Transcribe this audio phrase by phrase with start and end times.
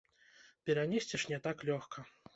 [0.69, 2.11] Перанесці ж не так лёгка.